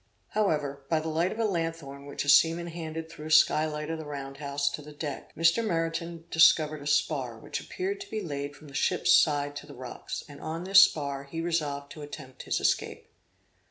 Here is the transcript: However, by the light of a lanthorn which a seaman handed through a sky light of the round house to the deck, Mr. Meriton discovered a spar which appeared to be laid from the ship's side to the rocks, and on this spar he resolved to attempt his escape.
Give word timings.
However, 0.29 0.81
by 0.89 0.99
the 0.99 1.09
light 1.09 1.31
of 1.31 1.37
a 1.37 1.45
lanthorn 1.45 2.07
which 2.07 2.25
a 2.25 2.29
seaman 2.29 2.65
handed 2.65 3.07
through 3.07 3.27
a 3.27 3.31
sky 3.31 3.67
light 3.67 3.91
of 3.91 3.99
the 3.99 4.05
round 4.07 4.37
house 4.37 4.67
to 4.71 4.81
the 4.81 4.91
deck, 4.91 5.31
Mr. 5.35 5.63
Meriton 5.63 6.23
discovered 6.31 6.81
a 6.81 6.87
spar 6.87 7.37
which 7.37 7.59
appeared 7.61 8.01
to 8.01 8.09
be 8.09 8.19
laid 8.19 8.55
from 8.55 8.67
the 8.67 8.73
ship's 8.73 9.11
side 9.15 9.55
to 9.57 9.67
the 9.67 9.75
rocks, 9.75 10.23
and 10.27 10.41
on 10.41 10.63
this 10.63 10.81
spar 10.81 11.25
he 11.25 11.39
resolved 11.39 11.91
to 11.91 12.01
attempt 12.01 12.41
his 12.49 12.59
escape. 12.59 13.09